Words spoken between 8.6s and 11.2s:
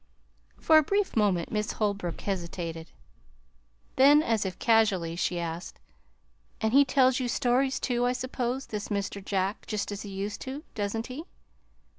this Mr. Jack, just as he used to, doesn't